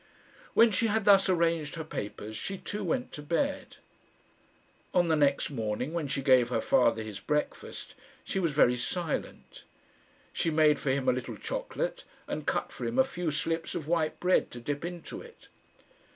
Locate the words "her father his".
6.49-7.19